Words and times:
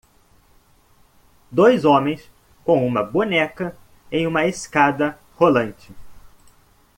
Dois 1.51 1.85
homens 1.85 2.27
com 2.63 2.87
uma 2.87 3.03
boneca 3.03 3.77
em 4.11 4.25
uma 4.25 4.47
escada 4.47 5.19
rolante. 5.35 5.93